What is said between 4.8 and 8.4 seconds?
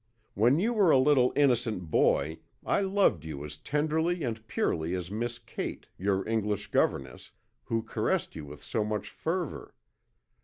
as Miss Kate, your English governess, who caressed